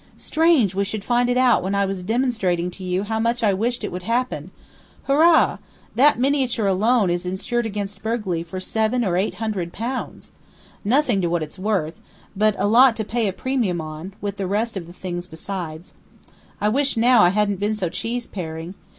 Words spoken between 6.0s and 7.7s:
miniature alone is insured